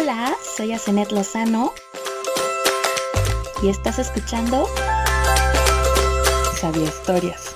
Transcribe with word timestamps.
Hola, 0.00 0.34
soy 0.56 0.72
Asenet 0.72 1.12
Lozano 1.12 1.74
y 3.62 3.68
estás 3.68 3.98
escuchando 3.98 4.66
Sabía 6.58 6.84
Historias 6.84 7.54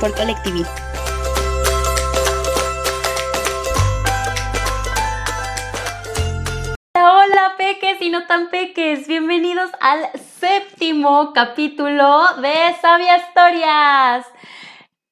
por 0.00 0.14
Colectiví. 0.14 0.62
Hola 6.94 7.54
peques 7.56 8.02
y 8.02 8.10
no 8.10 8.26
tan 8.26 8.50
peques, 8.50 9.08
bienvenidos 9.08 9.70
al 9.80 10.10
séptimo 10.40 11.32
capítulo 11.32 12.34
de 12.42 12.76
Sabia 12.82 13.16
Historias. 13.16 14.26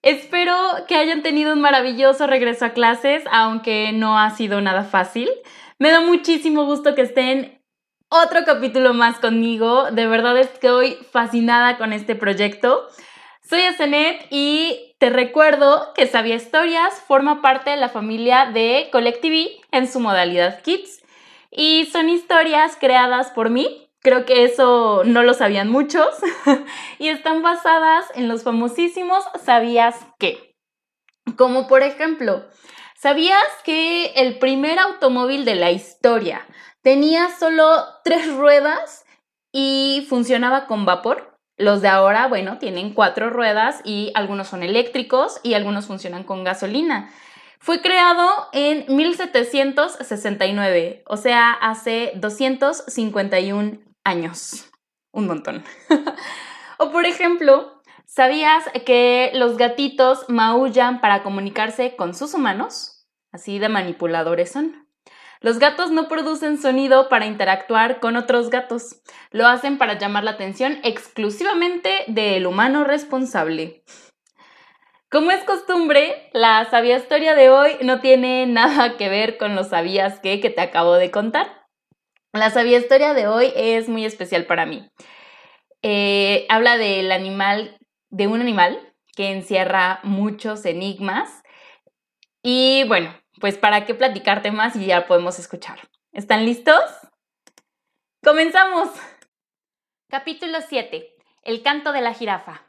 Espero 0.02 0.54
que 0.86 0.94
hayan 0.94 1.22
tenido 1.22 1.52
un 1.52 1.60
maravilloso 1.60 2.26
regreso 2.26 2.64
a 2.64 2.70
clases, 2.70 3.24
aunque 3.32 3.92
no 3.92 4.18
ha 4.18 4.30
sido 4.30 4.60
nada 4.60 4.84
fácil. 4.84 5.28
Me 5.78 5.90
da 5.90 6.00
muchísimo 6.00 6.64
gusto 6.64 6.94
que 6.94 7.02
estén 7.02 7.60
otro 8.08 8.44
capítulo 8.44 8.94
más 8.94 9.18
conmigo. 9.18 9.90
De 9.90 10.06
verdad 10.06 10.38
estoy 10.38 10.94
fascinada 11.10 11.78
con 11.78 11.92
este 11.92 12.14
proyecto. 12.14 12.88
Soy 13.42 13.62
Asenet 13.62 14.26
y 14.30 14.94
te 14.98 15.10
recuerdo 15.10 15.92
que 15.94 16.06
Sabia 16.06 16.36
Historias 16.36 17.02
forma 17.06 17.42
parte 17.42 17.70
de 17.70 17.76
la 17.76 17.88
familia 17.88 18.46
de 18.46 18.88
Collective 18.92 19.60
en 19.72 19.88
su 19.88 20.00
modalidad 20.00 20.62
Kids 20.62 21.02
y 21.50 21.86
son 21.90 22.08
historias 22.08 22.76
creadas 22.78 23.30
por 23.30 23.50
mí 23.50 23.87
Creo 24.00 24.24
que 24.24 24.44
eso 24.44 25.02
no 25.04 25.24
lo 25.24 25.34
sabían 25.34 25.68
muchos 25.68 26.06
y 26.98 27.08
están 27.08 27.42
basadas 27.42 28.06
en 28.14 28.28
los 28.28 28.44
famosísimos 28.44 29.24
¿sabías 29.44 29.96
qué? 30.18 30.54
Como 31.36 31.66
por 31.66 31.82
ejemplo, 31.82 32.46
¿sabías 32.96 33.44
que 33.64 34.12
el 34.16 34.38
primer 34.38 34.78
automóvil 34.78 35.44
de 35.44 35.56
la 35.56 35.72
historia 35.72 36.46
tenía 36.82 37.28
solo 37.30 37.84
tres 38.04 38.32
ruedas 38.36 39.04
y 39.52 40.06
funcionaba 40.08 40.66
con 40.66 40.84
vapor? 40.84 41.36
Los 41.56 41.82
de 41.82 41.88
ahora, 41.88 42.28
bueno, 42.28 42.58
tienen 42.58 42.94
cuatro 42.94 43.30
ruedas 43.30 43.80
y 43.84 44.12
algunos 44.14 44.46
son 44.46 44.62
eléctricos 44.62 45.40
y 45.42 45.54
algunos 45.54 45.86
funcionan 45.86 46.22
con 46.22 46.44
gasolina. 46.44 47.10
Fue 47.58 47.82
creado 47.82 48.28
en 48.52 48.84
1769, 48.94 51.02
o 51.04 51.16
sea, 51.16 51.50
hace 51.50 52.12
251 52.14 53.87
años. 54.08 54.70
Un 55.12 55.26
montón. 55.26 55.64
o 56.78 56.90
por 56.90 57.06
ejemplo, 57.06 57.82
¿sabías 58.06 58.64
que 58.84 59.30
los 59.34 59.56
gatitos 59.56 60.24
maullan 60.28 61.00
para 61.00 61.22
comunicarse 61.22 61.94
con 61.96 62.14
sus 62.14 62.34
humanos? 62.34 63.06
Así 63.30 63.58
de 63.58 63.68
manipuladores 63.68 64.50
son. 64.50 64.88
Los 65.40 65.60
gatos 65.60 65.92
no 65.92 66.08
producen 66.08 66.60
sonido 66.60 67.08
para 67.08 67.26
interactuar 67.26 68.00
con 68.00 68.16
otros 68.16 68.50
gatos. 68.50 69.02
Lo 69.30 69.46
hacen 69.46 69.78
para 69.78 69.96
llamar 69.96 70.24
la 70.24 70.32
atención 70.32 70.80
exclusivamente 70.82 72.04
del 72.08 72.46
humano 72.46 72.82
responsable. 72.82 73.84
Como 75.10 75.30
es 75.30 75.42
costumbre, 75.44 76.28
la 76.32 76.68
sabia 76.70 76.98
historia 76.98 77.34
de 77.34 77.50
hoy 77.50 77.76
no 77.82 78.00
tiene 78.00 78.46
nada 78.46 78.96
que 78.96 79.08
ver 79.08 79.38
con 79.38 79.54
los 79.54 79.68
sabías 79.68 80.18
que 80.18 80.40
que 80.40 80.50
te 80.50 80.60
acabo 80.60 80.94
de 80.94 81.10
contar. 81.10 81.57
La 82.32 82.50
sabia 82.50 82.78
historia 82.78 83.14
de 83.14 83.26
hoy 83.26 83.52
es 83.56 83.88
muy 83.88 84.04
especial 84.04 84.44
para 84.44 84.66
mí. 84.66 84.86
Eh, 85.82 86.46
habla 86.50 86.76
del 86.76 87.10
animal, 87.10 87.78
de 88.10 88.26
un 88.26 88.42
animal 88.42 88.94
que 89.16 89.32
encierra 89.32 90.00
muchos 90.02 90.66
enigmas. 90.66 91.42
Y 92.42 92.84
bueno, 92.86 93.18
pues 93.40 93.56
para 93.56 93.86
qué 93.86 93.94
platicarte 93.94 94.50
más 94.50 94.76
y 94.76 94.84
ya 94.84 95.06
podemos 95.06 95.38
escuchar. 95.38 95.80
¿Están 96.12 96.44
listos? 96.44 96.82
Comenzamos. 98.22 98.90
Capítulo 100.10 100.58
7. 100.68 101.16
El 101.44 101.62
canto 101.62 101.92
de 101.92 102.02
la 102.02 102.12
jirafa. 102.12 102.66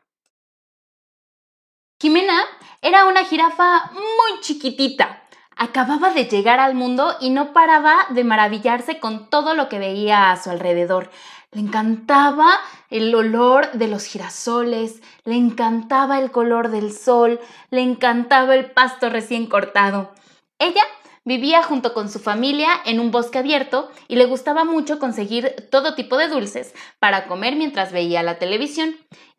Jimena 2.02 2.46
era 2.82 3.06
una 3.08 3.26
jirafa 3.26 3.92
muy 3.92 4.40
chiquitita 4.40 5.29
acababa 5.60 6.12
de 6.12 6.26
llegar 6.26 6.62
al 6.62 6.74
mundo 6.74 7.16
y 7.20 7.30
no 7.30 7.52
paraba 7.52 8.08
de 8.10 8.24
maravillarse 8.24 9.00
con 9.00 9.30
todo 9.30 9.54
lo 9.54 9.68
que 9.68 9.78
veía 9.78 10.32
a 10.32 10.42
su 10.42 10.50
alrededor. 10.50 11.12
Le 11.52 11.60
encantaba 11.60 12.58
el 12.90 13.14
olor 13.14 13.74
de 13.74 13.88
los 13.90 14.06
girasoles, 14.06 15.02
le 15.26 15.36
encantaba 15.36 16.20
el 16.20 16.32
color 16.32 16.72
del 16.72 16.94
sol, 16.94 17.42
le 17.72 17.82
encantaba 17.82 18.56
el 18.56 18.72
pasto 18.72 19.10
recién 19.10 19.48
cortado. 19.48 20.14
Ella 20.60 20.84
vivía 21.26 21.62
junto 21.62 21.94
con 21.94 22.10
su 22.10 22.20
familia 22.20 22.70
en 22.86 23.02
un 23.02 23.12
bosque 23.12 23.40
abierto 23.40 23.92
y 24.08 24.16
le 24.16 24.28
gustaba 24.28 24.64
mucho 24.64 24.98
conseguir 24.98 25.68
todo 25.70 25.94
tipo 25.94 26.16
de 26.16 26.30
dulces 26.30 26.74
para 27.00 27.28
comer 27.28 27.58
mientras 27.58 27.92
veía 27.92 28.24
la 28.24 28.40
televisión. 28.40 28.96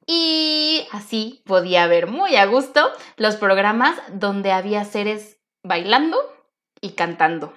Y 0.06 0.86
así 0.92 1.42
podía 1.46 1.86
ver 1.86 2.08
muy 2.08 2.36
a 2.36 2.44
gusto 2.44 2.90
los 3.16 3.36
programas 3.36 3.96
donde 4.12 4.52
había 4.52 4.84
seres 4.84 5.39
bailando 5.62 6.18
y 6.80 6.92
cantando. 6.92 7.54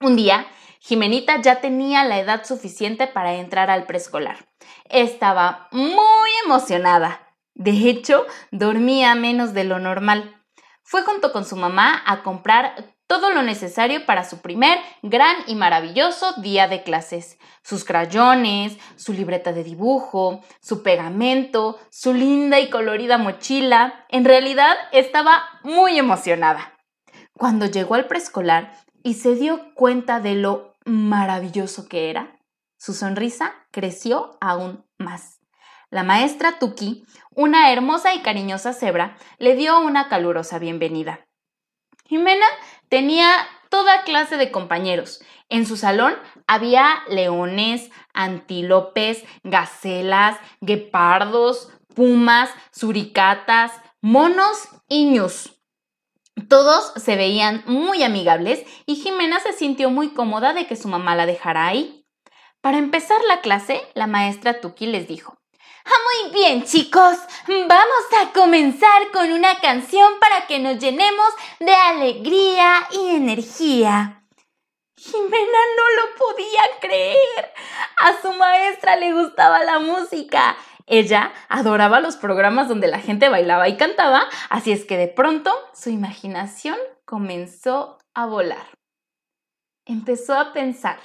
Un 0.00 0.16
día, 0.16 0.46
Jimenita 0.80 1.40
ya 1.40 1.60
tenía 1.60 2.04
la 2.04 2.18
edad 2.18 2.44
suficiente 2.44 3.06
para 3.06 3.34
entrar 3.34 3.70
al 3.70 3.86
preescolar. 3.86 4.48
Estaba 4.88 5.68
muy 5.70 6.30
emocionada. 6.44 7.20
De 7.54 7.88
hecho, 7.88 8.26
dormía 8.50 9.14
menos 9.14 9.54
de 9.54 9.64
lo 9.64 9.78
normal. 9.78 10.42
Fue 10.82 11.02
junto 11.02 11.32
con 11.32 11.44
su 11.44 11.54
mamá 11.54 12.02
a 12.04 12.22
comprar 12.22 12.74
todo 13.06 13.30
lo 13.30 13.42
necesario 13.42 14.06
para 14.06 14.24
su 14.24 14.40
primer 14.40 14.78
gran 15.02 15.36
y 15.46 15.54
maravilloso 15.54 16.32
día 16.40 16.66
de 16.66 16.82
clases. 16.82 17.38
Sus 17.62 17.84
crayones, 17.84 18.78
su 18.96 19.12
libreta 19.12 19.52
de 19.52 19.64
dibujo, 19.64 20.40
su 20.60 20.82
pegamento, 20.82 21.78
su 21.90 22.14
linda 22.14 22.58
y 22.58 22.70
colorida 22.70 23.18
mochila. 23.18 24.06
En 24.08 24.24
realidad 24.24 24.76
estaba 24.92 25.44
muy 25.62 25.98
emocionada. 25.98 26.71
Cuando 27.34 27.66
llegó 27.66 27.94
al 27.94 28.06
preescolar 28.06 28.76
y 29.02 29.14
se 29.14 29.34
dio 29.34 29.74
cuenta 29.74 30.20
de 30.20 30.34
lo 30.34 30.74
maravilloso 30.84 31.88
que 31.88 32.10
era, 32.10 32.38
su 32.76 32.94
sonrisa 32.94 33.54
creció 33.70 34.36
aún 34.40 34.84
más. 34.98 35.40
La 35.90 36.02
maestra 36.02 36.58
Tuki, 36.58 37.04
una 37.34 37.72
hermosa 37.72 38.14
y 38.14 38.22
cariñosa 38.22 38.72
cebra, 38.72 39.16
le 39.38 39.54
dio 39.54 39.80
una 39.80 40.08
calurosa 40.08 40.58
bienvenida. 40.58 41.26
Jimena 42.06 42.46
tenía 42.88 43.28
toda 43.70 44.04
clase 44.04 44.36
de 44.36 44.50
compañeros. 44.50 45.22
En 45.48 45.66
su 45.66 45.76
salón 45.76 46.14
había 46.46 47.02
leones, 47.08 47.90
antílopes, 48.12 49.24
gacelas, 49.44 50.38
guepardos, 50.60 51.70
pumas, 51.94 52.50
suricatas, 52.70 53.72
monos 54.00 54.68
y 54.88 55.06
ñus. 55.06 55.61
Todos 56.48 56.92
se 56.96 57.16
veían 57.16 57.62
muy 57.66 58.02
amigables 58.02 58.64
y 58.86 58.96
Jimena 58.96 59.40
se 59.40 59.52
sintió 59.52 59.90
muy 59.90 60.14
cómoda 60.14 60.52
de 60.54 60.66
que 60.66 60.76
su 60.76 60.88
mamá 60.88 61.14
la 61.14 61.26
dejara 61.26 61.66
ahí. 61.66 62.06
Para 62.60 62.78
empezar 62.78 63.20
la 63.28 63.40
clase, 63.40 63.82
la 63.94 64.06
maestra 64.06 64.60
Tuki 64.60 64.86
les 64.86 65.08
dijo, 65.08 65.36
ah, 65.84 65.90
Muy 66.24 66.32
bien, 66.32 66.64
chicos, 66.64 67.18
vamos 67.46 68.04
a 68.20 68.32
comenzar 68.32 69.10
con 69.12 69.32
una 69.32 69.60
canción 69.60 70.12
para 70.20 70.46
que 70.46 70.58
nos 70.58 70.78
llenemos 70.78 71.28
de 71.58 71.74
alegría 71.74 72.86
y 72.92 73.16
energía. 73.16 74.22
Jimena 74.96 75.58
no 75.76 76.02
lo 76.02 76.14
podía 76.14 76.62
creer. 76.80 77.52
A 77.98 78.22
su 78.22 78.32
maestra 78.34 78.94
le 78.94 79.12
gustaba 79.12 79.64
la 79.64 79.80
música 79.80 80.56
ella 80.92 81.32
adoraba 81.48 82.00
los 82.00 82.16
programas 82.16 82.68
donde 82.68 82.86
la 82.86 83.00
gente 83.00 83.30
bailaba 83.30 83.66
y 83.66 83.78
cantaba, 83.78 84.24
así 84.50 84.72
es 84.72 84.84
que 84.84 84.98
de 84.98 85.08
pronto 85.08 85.50
su 85.72 85.88
imaginación 85.88 86.76
comenzó 87.06 87.98
a 88.12 88.26
volar. 88.26 88.78
Empezó 89.86 90.38
a 90.38 90.52
pensar, 90.52 90.98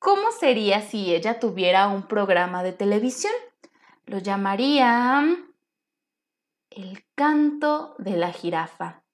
¿cómo 0.00 0.32
sería 0.32 0.80
si 0.82 1.14
ella 1.14 1.38
tuviera 1.38 1.86
un 1.86 2.08
programa 2.08 2.64
de 2.64 2.72
televisión? 2.72 3.32
Lo 4.06 4.18
llamaría 4.18 5.24
El 6.70 7.04
canto 7.14 7.94
de 7.98 8.16
la 8.16 8.32
jirafa. 8.32 9.04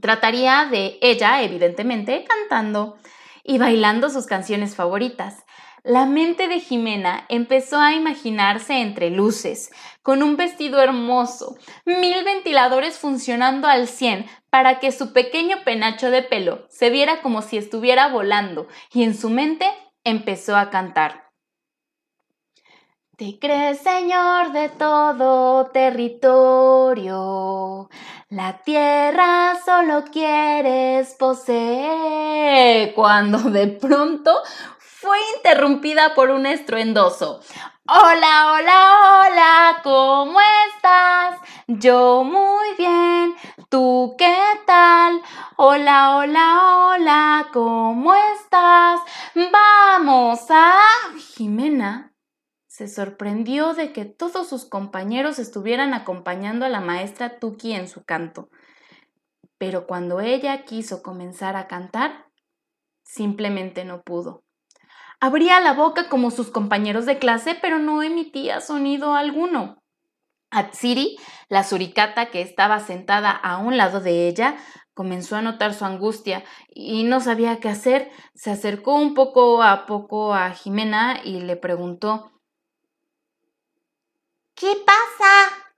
Trataría 0.00 0.66
de 0.68 0.98
ella, 1.02 1.40
evidentemente, 1.42 2.24
cantando 2.24 2.98
y 3.44 3.58
bailando 3.58 4.10
sus 4.10 4.26
canciones 4.26 4.74
favoritas. 4.74 5.44
La 5.82 6.04
mente 6.04 6.46
de 6.48 6.60
Jimena 6.60 7.24
empezó 7.30 7.80
a 7.80 7.94
imaginarse 7.94 8.80
entre 8.82 9.08
luces, 9.08 9.70
con 10.02 10.22
un 10.22 10.36
vestido 10.36 10.82
hermoso, 10.82 11.56
mil 11.86 12.22
ventiladores 12.22 12.98
funcionando 12.98 13.66
al 13.66 13.88
cien 13.88 14.26
para 14.50 14.78
que 14.78 14.92
su 14.92 15.14
pequeño 15.14 15.64
penacho 15.64 16.10
de 16.10 16.22
pelo 16.22 16.66
se 16.68 16.90
viera 16.90 17.22
como 17.22 17.40
si 17.40 17.56
estuviera 17.56 18.08
volando, 18.08 18.68
y 18.92 19.04
en 19.04 19.16
su 19.16 19.30
mente 19.30 19.66
empezó 20.04 20.54
a 20.56 20.68
cantar. 20.68 21.30
Te 23.16 23.38
crees 23.38 23.78
Señor 23.80 24.52
de 24.52 24.68
todo 24.70 25.66
territorio, 25.66 27.10
La 28.28 28.58
tierra 28.62 29.58
solo 29.64 30.04
quieres 30.10 31.14
poseer. 31.18 32.94
Cuando 32.94 33.38
de 33.50 33.66
pronto 33.68 34.32
fue 35.00 35.16
interrumpida 35.36 36.14
por 36.14 36.28
un 36.28 36.44
estruendoso. 36.44 37.40
Hola, 37.88 38.52
hola, 38.52 38.98
hola, 39.24 39.80
¿cómo 39.82 40.38
estás? 40.68 41.40
Yo 41.66 42.22
muy 42.22 42.76
bien, 42.76 43.34
¿tú 43.70 44.14
qué 44.18 44.36
tal? 44.66 45.22
Hola, 45.56 46.18
hola, 46.18 46.76
hola, 46.76 47.48
¿cómo 47.50 48.14
estás? 48.14 49.00
Vamos 49.50 50.40
a... 50.50 50.78
Jimena 51.34 52.12
se 52.66 52.86
sorprendió 52.86 53.72
de 53.72 53.94
que 53.94 54.04
todos 54.04 54.50
sus 54.50 54.66
compañeros 54.66 55.38
estuvieran 55.38 55.94
acompañando 55.94 56.66
a 56.66 56.68
la 56.68 56.82
maestra 56.82 57.38
Tuki 57.38 57.72
en 57.72 57.88
su 57.88 58.04
canto. 58.04 58.50
Pero 59.56 59.86
cuando 59.86 60.20
ella 60.20 60.66
quiso 60.66 61.02
comenzar 61.02 61.56
a 61.56 61.68
cantar, 61.68 62.26
simplemente 63.02 63.86
no 63.86 64.02
pudo. 64.02 64.44
Abría 65.20 65.60
la 65.60 65.74
boca 65.74 66.08
como 66.08 66.30
sus 66.30 66.50
compañeros 66.50 67.04
de 67.04 67.18
clase, 67.18 67.54
pero 67.60 67.78
no 67.78 68.02
emitía 68.02 68.60
sonido 68.60 69.14
alguno. 69.14 69.76
Atsiri, 70.50 71.18
la 71.48 71.62
suricata 71.62 72.30
que 72.30 72.40
estaba 72.40 72.80
sentada 72.80 73.30
a 73.30 73.58
un 73.58 73.76
lado 73.76 74.00
de 74.00 74.26
ella, 74.28 74.56
comenzó 74.94 75.36
a 75.36 75.42
notar 75.42 75.74
su 75.74 75.84
angustia 75.84 76.42
y 76.68 77.04
no 77.04 77.20
sabía 77.20 77.60
qué 77.60 77.68
hacer. 77.68 78.10
Se 78.34 78.50
acercó 78.50 78.94
un 78.94 79.14
poco 79.14 79.62
a 79.62 79.86
poco 79.86 80.34
a 80.34 80.50
Jimena 80.52 81.20
y 81.22 81.40
le 81.40 81.56
preguntó 81.56 82.32
¿Qué 84.54 84.74
pasa? 84.84 85.70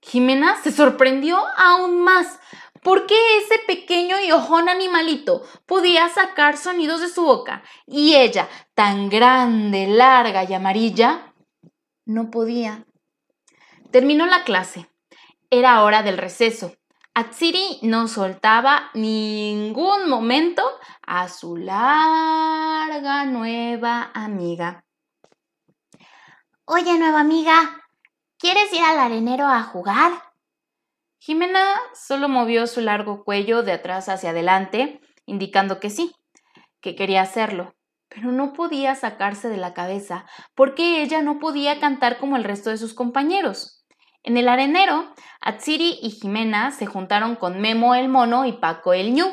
Jimena 0.00 0.56
se 0.62 0.72
sorprendió 0.72 1.38
aún 1.56 2.02
más. 2.02 2.40
¿Por 2.82 3.06
qué 3.06 3.38
ese 3.38 3.58
pequeño 3.66 4.16
y 4.20 4.32
ojón 4.32 4.68
animalito 4.68 5.42
podía 5.66 6.08
sacar 6.08 6.56
sonidos 6.56 7.00
de 7.00 7.08
su 7.08 7.24
boca 7.24 7.62
y 7.86 8.14
ella, 8.14 8.48
tan 8.74 9.10
grande, 9.10 9.86
larga 9.86 10.44
y 10.44 10.54
amarilla, 10.54 11.34
no 12.06 12.30
podía? 12.30 12.86
Terminó 13.90 14.26
la 14.26 14.44
clase. 14.44 14.88
Era 15.50 15.82
hora 15.82 16.02
del 16.02 16.16
receso. 16.16 16.72
Atsiri 17.12 17.80
no 17.82 18.06
soltaba 18.06 18.90
ningún 18.94 20.08
momento 20.08 20.62
a 21.04 21.28
su 21.28 21.56
larga 21.56 23.24
nueva 23.24 24.10
amiga. 24.14 24.84
Oye, 26.64 26.96
nueva 26.98 27.20
amiga, 27.20 27.82
¿quieres 28.38 28.72
ir 28.72 28.82
al 28.82 29.00
arenero 29.00 29.46
a 29.46 29.64
jugar? 29.64 30.29
Jimena 31.22 31.76
solo 31.92 32.30
movió 32.30 32.66
su 32.66 32.80
largo 32.80 33.24
cuello 33.24 33.62
de 33.62 33.72
atrás 33.72 34.08
hacia 34.08 34.30
adelante, 34.30 35.02
indicando 35.26 35.78
que 35.78 35.90
sí, 35.90 36.14
que 36.80 36.96
quería 36.96 37.20
hacerlo, 37.20 37.74
pero 38.08 38.32
no 38.32 38.54
podía 38.54 38.94
sacarse 38.94 39.50
de 39.50 39.58
la 39.58 39.74
cabeza 39.74 40.24
porque 40.54 41.02
ella 41.02 41.20
no 41.20 41.38
podía 41.38 41.78
cantar 41.78 42.16
como 42.16 42.38
el 42.38 42.44
resto 42.44 42.70
de 42.70 42.78
sus 42.78 42.94
compañeros. 42.94 43.84
En 44.22 44.38
el 44.38 44.48
arenero, 44.48 45.12
Atsiri 45.42 45.98
y 46.00 46.10
Jimena 46.10 46.70
se 46.70 46.86
juntaron 46.86 47.36
con 47.36 47.60
Memo 47.60 47.94
el 47.94 48.08
mono 48.08 48.46
y 48.46 48.52
Paco 48.52 48.94
el 48.94 49.12
ñu. 49.12 49.26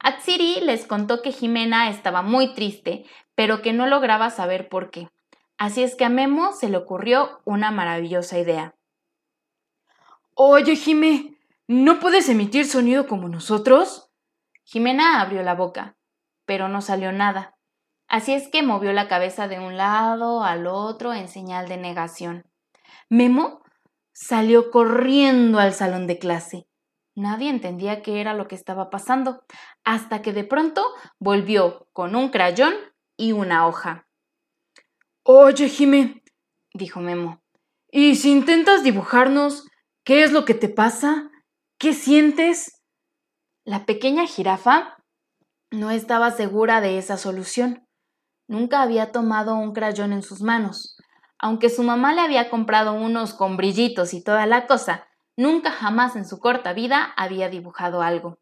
Atsiri 0.00 0.60
les 0.60 0.88
contó 0.88 1.22
que 1.22 1.30
Jimena 1.30 1.88
estaba 1.88 2.22
muy 2.22 2.52
triste, 2.52 3.04
pero 3.36 3.62
que 3.62 3.72
no 3.72 3.86
lograba 3.86 4.30
saber 4.30 4.68
por 4.68 4.90
qué. 4.90 5.08
Así 5.56 5.84
es 5.84 5.94
que 5.94 6.04
a 6.04 6.08
Memo 6.08 6.52
se 6.52 6.68
le 6.68 6.78
ocurrió 6.78 7.42
una 7.44 7.70
maravillosa 7.70 8.40
idea. 8.40 8.74
Oye, 10.38 10.76
Jimé, 10.76 11.38
¿no 11.66 11.98
puedes 11.98 12.28
emitir 12.28 12.66
sonido 12.66 13.06
como 13.06 13.26
nosotros? 13.26 14.12
Jimena 14.64 15.22
abrió 15.22 15.42
la 15.42 15.54
boca, 15.54 15.96
pero 16.44 16.68
no 16.68 16.82
salió 16.82 17.10
nada. 17.10 17.56
Así 18.06 18.34
es 18.34 18.48
que 18.48 18.62
movió 18.62 18.92
la 18.92 19.08
cabeza 19.08 19.48
de 19.48 19.58
un 19.58 19.78
lado 19.78 20.44
al 20.44 20.66
otro 20.66 21.14
en 21.14 21.28
señal 21.28 21.68
de 21.68 21.78
negación. 21.78 22.44
Memo 23.08 23.62
salió 24.12 24.70
corriendo 24.70 25.58
al 25.58 25.72
salón 25.72 26.06
de 26.06 26.18
clase. 26.18 26.68
Nadie 27.14 27.48
entendía 27.48 28.02
qué 28.02 28.20
era 28.20 28.34
lo 28.34 28.46
que 28.46 28.56
estaba 28.56 28.90
pasando, 28.90 29.42
hasta 29.84 30.20
que 30.20 30.34
de 30.34 30.44
pronto 30.44 30.84
volvió 31.18 31.88
con 31.94 32.14
un 32.14 32.28
crayón 32.28 32.74
y 33.16 33.32
una 33.32 33.66
hoja. 33.66 34.06
Oye, 35.22 35.70
Jimé, 35.70 36.22
dijo 36.74 37.00
Memo, 37.00 37.40
¿y 37.90 38.16
si 38.16 38.30
intentas 38.30 38.82
dibujarnos 38.82 39.66
¿Qué 40.06 40.22
es 40.22 40.30
lo 40.30 40.44
que 40.44 40.54
te 40.54 40.68
pasa? 40.68 41.32
¿Qué 41.80 41.92
sientes? 41.92 42.80
La 43.64 43.86
pequeña 43.86 44.24
jirafa 44.24 44.98
no 45.72 45.90
estaba 45.90 46.30
segura 46.30 46.80
de 46.80 46.96
esa 46.96 47.16
solución. 47.16 47.88
Nunca 48.46 48.82
había 48.82 49.10
tomado 49.10 49.56
un 49.56 49.72
crayón 49.72 50.12
en 50.12 50.22
sus 50.22 50.42
manos. 50.42 50.96
Aunque 51.40 51.70
su 51.70 51.82
mamá 51.82 52.14
le 52.14 52.20
había 52.20 52.50
comprado 52.50 52.92
unos 52.92 53.34
con 53.34 53.56
brillitos 53.56 54.14
y 54.14 54.22
toda 54.22 54.46
la 54.46 54.68
cosa, 54.68 55.08
nunca 55.36 55.72
jamás 55.72 56.14
en 56.14 56.24
su 56.24 56.38
corta 56.38 56.72
vida 56.72 57.12
había 57.16 57.48
dibujado 57.48 58.00
algo. 58.00 58.38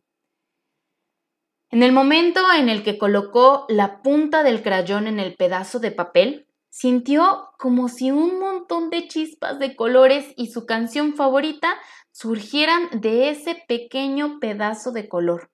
En 1.71 1.83
el 1.83 1.93
momento 1.93 2.43
en 2.53 2.69
el 2.69 2.85
que 2.85 2.99
colocó 2.99 3.65
la 3.71 4.03
punta 4.03 4.43
del 4.43 4.63
crayón 4.63 5.07
en 5.07 5.19
el 5.19 5.35
pedazo 5.35 5.79
de 5.79 5.93
papel, 5.93 6.47
Sintió 6.77 7.51
como 7.57 7.89
si 7.89 8.11
un 8.11 8.41
montón 8.41 8.91
de 8.91 9.07
chispas 9.07 9.61
de 9.61 9.77
colores 9.77 10.35
y 10.37 10.49
su 10.49 10.67
canción 10.67 11.15
favorita 11.15 11.79
surgieran 12.11 12.89
de 12.91 13.31
ese 13.31 13.63
pequeño 13.69 14.41
pedazo 14.41 14.91
de 14.91 15.09
color. 15.09 15.53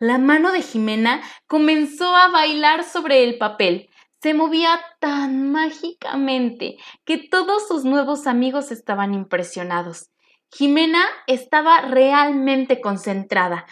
La 0.00 0.16
mano 0.16 0.52
de 0.52 0.62
Jimena 0.62 1.20
comenzó 1.46 2.16
a 2.16 2.28
bailar 2.28 2.84
sobre 2.84 3.22
el 3.22 3.36
papel. 3.36 3.90
Se 4.22 4.32
movía 4.32 4.80
tan 4.98 5.52
mágicamente 5.52 6.78
que 7.04 7.18
todos 7.18 7.68
sus 7.68 7.84
nuevos 7.84 8.26
amigos 8.26 8.72
estaban 8.72 9.12
impresionados. 9.12 10.08
Jimena 10.50 11.04
estaba 11.26 11.82
realmente 11.82 12.80
concentrada. 12.80 13.66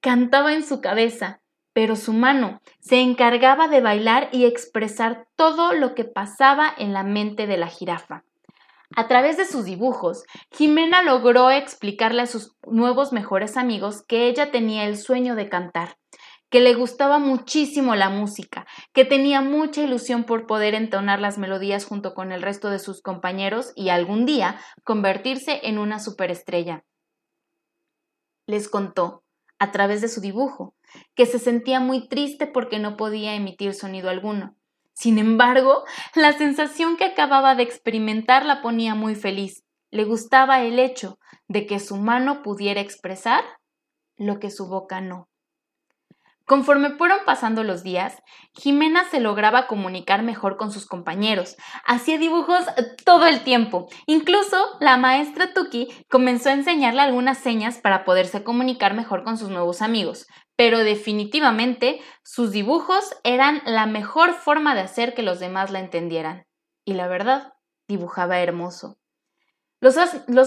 Cantaba 0.00 0.52
en 0.52 0.66
su 0.66 0.80
cabeza 0.80 1.42
pero 1.72 1.96
su 1.96 2.12
mano 2.12 2.60
se 2.80 3.00
encargaba 3.00 3.68
de 3.68 3.80
bailar 3.80 4.28
y 4.32 4.44
expresar 4.44 5.26
todo 5.36 5.72
lo 5.72 5.94
que 5.94 6.04
pasaba 6.04 6.72
en 6.76 6.92
la 6.92 7.02
mente 7.02 7.46
de 7.46 7.56
la 7.56 7.68
jirafa. 7.68 8.24
A 8.96 9.06
través 9.06 9.36
de 9.36 9.44
sus 9.44 9.64
dibujos, 9.64 10.24
Jimena 10.50 11.02
logró 11.02 11.50
explicarle 11.50 12.22
a 12.22 12.26
sus 12.26 12.56
nuevos 12.66 13.12
mejores 13.12 13.56
amigos 13.56 14.02
que 14.02 14.28
ella 14.28 14.50
tenía 14.50 14.86
el 14.86 14.96
sueño 14.96 15.34
de 15.34 15.48
cantar, 15.48 15.98
que 16.50 16.60
le 16.60 16.74
gustaba 16.74 17.18
muchísimo 17.18 17.94
la 17.94 18.08
música, 18.08 18.66
que 18.94 19.04
tenía 19.04 19.42
mucha 19.42 19.82
ilusión 19.82 20.24
por 20.24 20.46
poder 20.46 20.74
entonar 20.74 21.20
las 21.20 21.36
melodías 21.36 21.84
junto 21.84 22.14
con 22.14 22.32
el 22.32 22.40
resto 22.40 22.70
de 22.70 22.78
sus 22.78 23.02
compañeros 23.02 23.72
y 23.76 23.90
algún 23.90 24.24
día 24.24 24.58
convertirse 24.84 25.60
en 25.64 25.78
una 25.78 25.98
superestrella. 25.98 26.84
Les 28.46 28.68
contó, 28.70 29.24
a 29.58 29.70
través 29.70 30.00
de 30.00 30.08
su 30.08 30.20
dibujo, 30.20 30.74
que 31.14 31.26
se 31.26 31.38
sentía 31.38 31.80
muy 31.80 32.08
triste 32.08 32.46
porque 32.46 32.78
no 32.78 32.96
podía 32.96 33.34
emitir 33.34 33.74
sonido 33.74 34.10
alguno. 34.10 34.56
Sin 34.92 35.18
embargo, 35.18 35.84
la 36.14 36.32
sensación 36.32 36.96
que 36.96 37.04
acababa 37.04 37.54
de 37.54 37.62
experimentar 37.62 38.44
la 38.44 38.62
ponía 38.62 38.94
muy 38.94 39.14
feliz. 39.14 39.64
Le 39.90 40.04
gustaba 40.04 40.62
el 40.62 40.78
hecho 40.78 41.18
de 41.46 41.66
que 41.66 41.78
su 41.78 41.96
mano 41.96 42.42
pudiera 42.42 42.80
expresar 42.80 43.44
lo 44.16 44.40
que 44.40 44.50
su 44.50 44.68
boca 44.68 45.00
no. 45.00 45.28
Conforme 46.48 46.96
fueron 46.96 47.18
pasando 47.26 47.62
los 47.62 47.82
días, 47.82 48.22
Jimena 48.54 49.04
se 49.10 49.20
lograba 49.20 49.66
comunicar 49.66 50.22
mejor 50.22 50.56
con 50.56 50.72
sus 50.72 50.86
compañeros. 50.86 51.58
Hacía 51.84 52.16
dibujos 52.16 52.64
todo 53.04 53.26
el 53.26 53.44
tiempo. 53.44 53.86
Incluso 54.06 54.56
la 54.80 54.96
maestra 54.96 55.52
Tuki 55.52 55.88
comenzó 56.08 56.48
a 56.48 56.54
enseñarle 56.54 57.02
algunas 57.02 57.36
señas 57.36 57.76
para 57.76 58.02
poderse 58.02 58.44
comunicar 58.44 58.94
mejor 58.94 59.24
con 59.24 59.36
sus 59.36 59.50
nuevos 59.50 59.82
amigos. 59.82 60.26
Pero 60.56 60.78
definitivamente 60.78 62.00
sus 62.24 62.50
dibujos 62.50 63.14
eran 63.24 63.60
la 63.66 63.84
mejor 63.84 64.32
forma 64.32 64.74
de 64.74 64.80
hacer 64.80 65.12
que 65.12 65.22
los 65.22 65.40
demás 65.40 65.70
la 65.70 65.80
entendieran. 65.80 66.46
Y 66.86 66.94
la 66.94 67.08
verdad, 67.08 67.52
dibujaba 67.88 68.40
hermoso. 68.40 68.96
Los, 69.80 69.98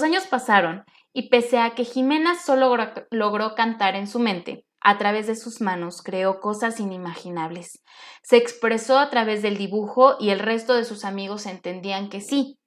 años 0.02 0.26
pasaron 0.26 0.84
y 1.14 1.30
pese 1.30 1.60
a 1.60 1.76
que 1.76 1.86
Jimena 1.86 2.40
solo 2.40 2.76
logró 3.12 3.54
cantar 3.54 3.96
en 3.96 4.08
su 4.08 4.18
mente, 4.18 4.66
a 4.82 4.98
través 4.98 5.28
de 5.28 5.36
sus 5.36 5.62
manos 5.62 6.02
creó 6.02 6.40
cosas 6.40 6.80
inimaginables. 6.80 7.84
Se 8.24 8.38
expresó 8.38 8.98
a 8.98 9.10
través 9.10 9.42
del 9.42 9.58
dibujo 9.58 10.18
y 10.20 10.32
el 10.32 10.40
resto 10.40 10.74
de 10.74 10.86
sus 10.86 11.06
amigos 11.06 11.46
entendían 11.46 12.10
que 12.10 12.20
sí, 12.20 12.60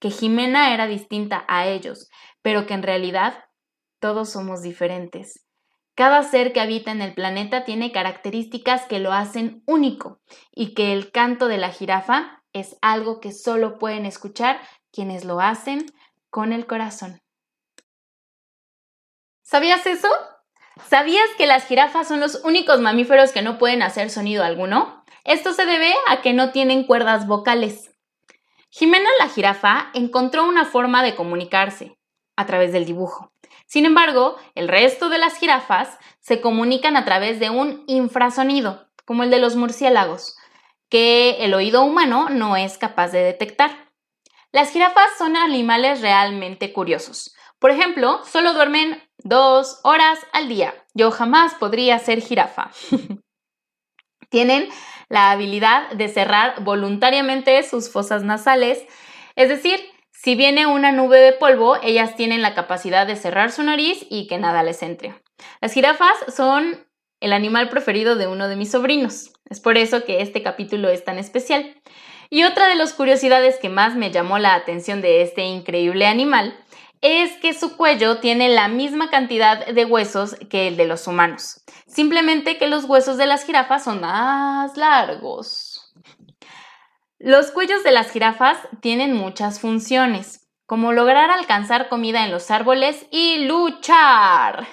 que 0.00 0.10
Jimena 0.10 0.72
era 0.72 0.86
distinta 0.86 1.44
a 1.48 1.66
ellos, 1.66 2.08
pero 2.42 2.66
que 2.66 2.74
en 2.74 2.84
realidad 2.84 3.44
todos 4.00 4.30
somos 4.30 4.62
diferentes. 4.62 5.44
Cada 5.96 6.22
ser 6.22 6.52
que 6.52 6.60
habita 6.60 6.92
en 6.92 7.02
el 7.02 7.12
planeta 7.12 7.64
tiene 7.64 7.90
características 7.90 8.86
que 8.86 9.00
lo 9.00 9.12
hacen 9.12 9.64
único 9.66 10.20
y 10.52 10.74
que 10.74 10.92
el 10.92 11.10
canto 11.10 11.48
de 11.48 11.58
la 11.58 11.70
jirafa 11.70 12.44
es 12.52 12.76
algo 12.80 13.18
que 13.18 13.32
solo 13.32 13.78
pueden 13.78 14.06
escuchar 14.06 14.60
quienes 14.92 15.24
lo 15.24 15.40
hacen 15.40 15.86
con 16.30 16.52
el 16.52 16.66
corazón. 16.66 17.20
¿Sabías 19.42 19.86
eso? 19.86 20.08
¿Sabías 20.86 21.28
que 21.36 21.46
las 21.46 21.66
jirafas 21.66 22.08
son 22.08 22.20
los 22.20 22.42
únicos 22.44 22.80
mamíferos 22.80 23.32
que 23.32 23.42
no 23.42 23.58
pueden 23.58 23.82
hacer 23.82 24.10
sonido 24.10 24.44
alguno? 24.44 25.04
Esto 25.24 25.52
se 25.52 25.66
debe 25.66 25.92
a 26.08 26.22
que 26.22 26.32
no 26.32 26.50
tienen 26.52 26.84
cuerdas 26.84 27.26
vocales. 27.26 27.90
Jimena 28.70 29.08
la 29.18 29.28
jirafa 29.28 29.90
encontró 29.94 30.46
una 30.46 30.64
forma 30.64 31.02
de 31.02 31.14
comunicarse 31.14 31.98
a 32.36 32.46
través 32.46 32.72
del 32.72 32.84
dibujo. 32.84 33.32
Sin 33.66 33.84
embargo, 33.84 34.36
el 34.54 34.68
resto 34.68 35.08
de 35.08 35.18
las 35.18 35.36
jirafas 35.38 35.98
se 36.20 36.40
comunican 36.40 36.96
a 36.96 37.04
través 37.04 37.40
de 37.40 37.50
un 37.50 37.84
infrasonido, 37.86 38.88
como 39.04 39.24
el 39.24 39.30
de 39.30 39.38
los 39.38 39.56
murciélagos, 39.56 40.36
que 40.88 41.44
el 41.44 41.52
oído 41.54 41.82
humano 41.82 42.28
no 42.30 42.56
es 42.56 42.78
capaz 42.78 43.08
de 43.08 43.22
detectar. 43.22 43.90
Las 44.52 44.70
jirafas 44.70 45.10
son 45.18 45.36
animales 45.36 46.00
realmente 46.00 46.72
curiosos. 46.72 47.34
Por 47.58 47.70
ejemplo, 47.70 48.20
solo 48.24 48.54
duermen 48.54 49.02
dos 49.18 49.80
horas 49.82 50.18
al 50.32 50.48
día. 50.48 50.74
Yo 50.94 51.10
jamás 51.10 51.54
podría 51.54 51.98
ser 51.98 52.20
jirafa. 52.20 52.70
Tienen 54.30 54.68
la 55.08 55.30
habilidad 55.30 55.90
de 55.90 56.08
cerrar 56.08 56.62
voluntariamente 56.62 57.62
sus 57.62 57.90
fosas 57.90 58.22
nasales, 58.22 58.84
es 59.36 59.48
decir, 59.48 59.80
si 60.12 60.34
viene 60.34 60.66
una 60.66 60.90
nube 60.90 61.18
de 61.20 61.32
polvo, 61.32 61.76
ellas 61.80 62.16
tienen 62.16 62.42
la 62.42 62.54
capacidad 62.54 63.06
de 63.06 63.14
cerrar 63.14 63.52
su 63.52 63.62
nariz 63.62 64.04
y 64.10 64.26
que 64.26 64.36
nada 64.36 64.64
les 64.64 64.82
entre. 64.82 65.14
Las 65.60 65.72
jirafas 65.72 66.16
son 66.34 66.84
el 67.20 67.32
animal 67.32 67.68
preferido 67.68 68.16
de 68.16 68.26
uno 68.26 68.48
de 68.48 68.56
mis 68.56 68.72
sobrinos. 68.72 69.32
Es 69.48 69.60
por 69.60 69.78
eso 69.78 70.04
que 70.04 70.20
este 70.20 70.42
capítulo 70.42 70.88
es 70.88 71.04
tan 71.04 71.18
especial. 71.18 71.80
Y 72.30 72.42
otra 72.42 72.68
de 72.68 72.74
las 72.74 72.92
curiosidades 72.92 73.56
que 73.56 73.68
más 73.68 73.94
me 73.94 74.10
llamó 74.10 74.38
la 74.38 74.54
atención 74.54 75.00
de 75.00 75.22
este 75.22 75.44
increíble 75.44 76.06
animal 76.06 76.58
es 77.00 77.36
que 77.38 77.54
su 77.54 77.76
cuello 77.76 78.18
tiene 78.18 78.48
la 78.48 78.68
misma 78.68 79.10
cantidad 79.10 79.66
de 79.66 79.84
huesos 79.84 80.36
que 80.50 80.68
el 80.68 80.76
de 80.76 80.86
los 80.86 81.06
humanos. 81.06 81.62
Simplemente 81.86 82.58
que 82.58 82.66
los 82.66 82.84
huesos 82.84 83.16
de 83.16 83.26
las 83.26 83.44
jirafas 83.44 83.84
son 83.84 84.00
más 84.00 84.76
largos. 84.76 85.94
Los 87.18 87.50
cuellos 87.50 87.82
de 87.84 87.92
las 87.92 88.10
jirafas 88.10 88.58
tienen 88.80 89.12
muchas 89.12 89.60
funciones, 89.60 90.48
como 90.66 90.92
lograr 90.92 91.30
alcanzar 91.30 91.88
comida 91.88 92.24
en 92.24 92.30
los 92.30 92.50
árboles 92.50 93.06
y 93.10 93.46
luchar. 93.46 94.66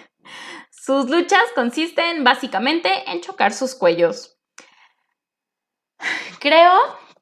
Sus 0.70 1.10
luchas 1.10 1.44
consisten 1.56 2.24
básicamente 2.24 3.10
en 3.10 3.22
chocar 3.22 3.54
sus 3.54 3.74
cuellos. 3.74 4.38
Creo 6.40 6.74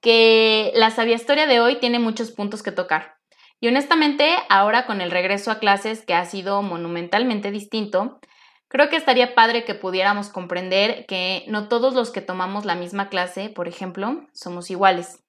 que 0.01 0.73
la 0.75 0.91
sabia 0.91 1.15
historia 1.15 1.47
de 1.47 1.61
hoy 1.61 1.79
tiene 1.79 1.99
muchos 1.99 2.31
puntos 2.31 2.61
que 2.61 2.73
tocar. 2.73 3.12
Y 3.63 3.69
honestamente, 3.69 4.35
ahora 4.49 4.85
con 4.85 4.99
el 4.99 5.09
regreso 5.09 5.49
a 5.49 5.57
clases 5.57 6.05
que 6.05 6.13
ha 6.13 6.25
sido 6.25 6.61
monumentalmente 6.61 7.49
distinto, 7.49 8.19
creo 8.67 8.89
que 8.89 8.97
estaría 8.97 9.35
padre 9.35 9.63
que 9.63 9.73
pudiéramos 9.73 10.27
comprender 10.27 11.05
que 11.05 11.45
no 11.47 11.69
todos 11.69 11.93
los 11.93 12.11
que 12.11 12.19
tomamos 12.19 12.65
la 12.65 12.75
misma 12.75 13.07
clase, 13.07 13.47
por 13.47 13.69
ejemplo, 13.69 14.27
somos 14.33 14.69
iguales. 14.69 15.23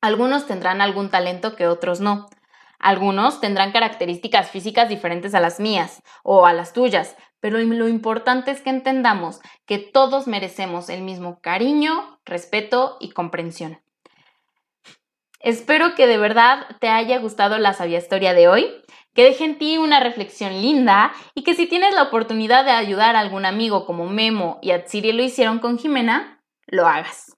Algunos 0.00 0.46
tendrán 0.46 0.80
algún 0.80 1.10
talento 1.10 1.56
que 1.56 1.66
otros 1.66 2.00
no. 2.00 2.28
Algunos 2.78 3.40
tendrán 3.40 3.72
características 3.72 4.48
físicas 4.48 4.88
diferentes 4.88 5.34
a 5.34 5.40
las 5.40 5.58
mías 5.58 6.00
o 6.22 6.46
a 6.46 6.52
las 6.52 6.72
tuyas, 6.72 7.16
pero 7.40 7.58
lo 7.58 7.88
importante 7.88 8.52
es 8.52 8.60
que 8.60 8.70
entendamos 8.70 9.40
que 9.66 9.78
todos 9.78 10.28
merecemos 10.28 10.88
el 10.88 11.02
mismo 11.02 11.40
cariño, 11.40 12.20
respeto 12.24 12.98
y 13.00 13.10
comprensión. 13.10 13.80
Espero 15.42 15.96
que 15.96 16.06
de 16.06 16.18
verdad 16.18 16.66
te 16.80 16.88
haya 16.88 17.18
gustado 17.18 17.58
la 17.58 17.72
sabia 17.72 17.98
historia 17.98 18.32
de 18.32 18.46
hoy, 18.46 18.70
que 19.12 19.24
deje 19.24 19.44
en 19.44 19.58
ti 19.58 19.76
una 19.76 19.98
reflexión 19.98 20.52
linda 20.62 21.12
y 21.34 21.42
que 21.42 21.54
si 21.54 21.66
tienes 21.66 21.94
la 21.94 22.04
oportunidad 22.04 22.64
de 22.64 22.70
ayudar 22.70 23.16
a 23.16 23.20
algún 23.20 23.44
amigo 23.44 23.84
como 23.84 24.06
Memo 24.06 24.58
y 24.62 24.70
Atsiri 24.70 25.12
lo 25.12 25.22
hicieron 25.22 25.58
con 25.58 25.78
Jimena, 25.78 26.40
lo 26.66 26.86
hagas. 26.86 27.36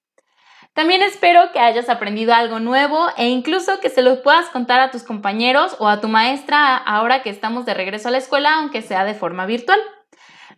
También 0.75 1.03
espero 1.03 1.51
que 1.53 1.61
hayas 1.61 1.89
aprendido 1.89 2.35
algo 2.35 2.59
nuevo 2.59 3.07
e 3.17 3.29
incluso 3.29 3.81
que 3.81 3.89
se 3.89 4.03
lo 4.03 4.23
puedas 4.23 4.51
contar 4.51 4.81
a 4.81 4.91
tus 4.91 5.03
compañeros 5.03 5.77
o 5.79 5.89
a 5.89 6.01
tu 6.01 6.09
maestra 6.09 6.77
ahora 6.77 7.23
que 7.23 7.31
estamos 7.31 7.65
de 7.65 7.75
regreso 7.75 8.09
a 8.09 8.11
la 8.11 8.19
escuela, 8.19 8.57
aunque 8.57 8.83
sea 8.83 9.05
de 9.05 9.15
forma 9.15 9.47
virtual. 9.47 9.81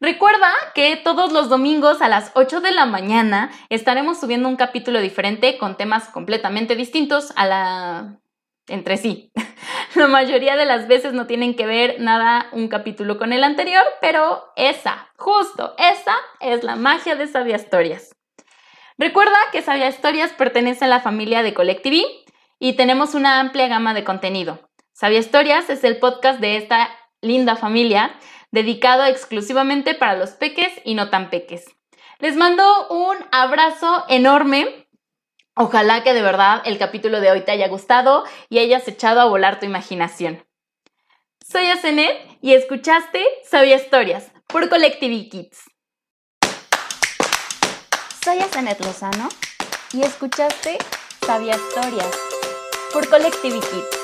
Recuerda 0.00 0.50
que 0.74 0.96
todos 0.96 1.32
los 1.32 1.48
domingos 1.48 2.02
a 2.02 2.08
las 2.08 2.30
8 2.34 2.60
de 2.60 2.72
la 2.72 2.86
mañana 2.86 3.50
estaremos 3.70 4.20
subiendo 4.20 4.48
un 4.48 4.56
capítulo 4.56 5.00
diferente 5.00 5.56
con 5.58 5.76
temas 5.76 6.08
completamente 6.08 6.76
distintos 6.76 7.32
a 7.36 7.46
la 7.46 8.18
entre 8.68 8.96
sí. 8.96 9.32
La 9.94 10.08
mayoría 10.08 10.56
de 10.56 10.66
las 10.66 10.88
veces 10.88 11.12
no 11.12 11.26
tienen 11.26 11.54
que 11.54 11.66
ver 11.66 11.96
nada 12.00 12.48
un 12.52 12.68
capítulo 12.68 13.16
con 13.16 13.32
el 13.32 13.44
anterior, 13.44 13.84
pero 14.00 14.52
esa, 14.56 15.08
justo 15.16 15.74
esa 15.78 16.16
es 16.40 16.64
la 16.64 16.76
magia 16.76 17.16
de 17.16 17.26
Sabia 17.28 17.56
Historias. 17.56 18.14
Recuerda 18.98 19.38
que 19.52 19.62
Sabia 19.62 19.88
Historias 19.88 20.32
pertenece 20.32 20.84
a 20.84 20.88
la 20.88 21.00
familia 21.00 21.42
de 21.42 21.54
Collective 21.54 22.06
y 22.58 22.74
tenemos 22.74 23.14
una 23.14 23.40
amplia 23.40 23.68
gama 23.68 23.94
de 23.94 24.04
contenido. 24.04 24.68
Sabia 24.92 25.20
Historias 25.20 25.70
es 25.70 25.84
el 25.84 25.98
podcast 25.98 26.40
de 26.40 26.56
esta 26.56 26.90
linda 27.22 27.56
familia 27.56 28.18
dedicado 28.50 29.04
exclusivamente 29.04 29.94
para 29.94 30.16
los 30.16 30.30
peques 30.30 30.72
y 30.84 30.94
no 30.94 31.10
tan 31.10 31.30
peques. 31.30 31.64
Les 32.18 32.36
mando 32.36 32.88
un 32.88 33.16
abrazo 33.30 34.04
enorme. 34.08 34.88
Ojalá 35.54 36.02
que 36.02 36.14
de 36.14 36.22
verdad 36.22 36.62
el 36.64 36.78
capítulo 36.78 37.20
de 37.20 37.30
hoy 37.30 37.42
te 37.42 37.52
haya 37.52 37.68
gustado 37.68 38.24
y 38.48 38.58
hayas 38.58 38.86
echado 38.88 39.20
a 39.20 39.26
volar 39.26 39.58
tu 39.58 39.66
imaginación. 39.66 40.44
Soy 41.46 41.66
Asenet 41.70 42.16
y 42.40 42.54
escuchaste 42.54 43.24
Sabia 43.44 43.76
Historias 43.76 44.32
por 44.46 44.68
Collective 44.68 45.28
Kids. 45.28 45.64
Soy 48.24 48.38
Asenet 48.40 48.80
Lozano 48.84 49.28
y 49.92 50.02
escuchaste 50.02 50.78
Sabia 51.24 51.54
Historias 51.54 52.10
por 52.92 53.08
Collective 53.08 53.60
Kids. 53.60 53.95